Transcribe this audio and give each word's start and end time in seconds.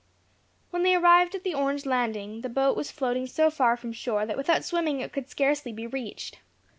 When 0.71 0.81
they 0.81 0.95
arrived 0.95 1.35
at 1.35 1.43
the 1.43 1.53
orange 1.53 1.85
landing 1.85 2.41
the 2.41 2.49
boat 2.49 2.75
was 2.75 2.89
floating 2.89 3.27
so 3.27 3.51
far 3.51 3.77
from 3.77 3.93
shore, 3.93 4.25
that 4.25 4.35
without 4.35 4.65
swimming 4.65 4.99
it 4.99 5.11
could 5.13 5.29
scarcely 5.29 5.71
be 5.71 5.85
reached. 5.85 6.39